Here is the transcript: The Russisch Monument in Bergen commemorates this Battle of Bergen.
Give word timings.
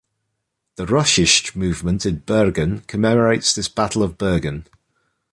The 0.77 0.87
Russisch 0.87 1.55
Monument 1.55 2.07
in 2.07 2.15
Bergen 2.25 2.79
commemorates 2.87 3.53
this 3.53 3.67
Battle 3.67 4.01
of 4.01 4.17
Bergen. 4.17 4.65